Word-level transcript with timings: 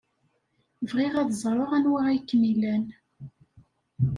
Bɣiɣ 0.89 1.13
ad 1.21 1.29
ẓreɣ 1.43 1.69
anwa 1.77 1.99
ay 2.09 2.19
kem-ilan. 2.27 2.85